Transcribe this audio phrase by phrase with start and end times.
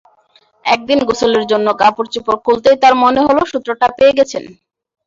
[0.65, 4.43] একদিন গোসলের জন্য কাপড়চোপড় খুলতেই তাঁর মনে হলো, সূত্রটা পেয়ে গেছেন।